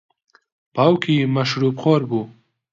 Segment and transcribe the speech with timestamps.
[0.75, 2.21] باوکی مەشروبخۆر بوو.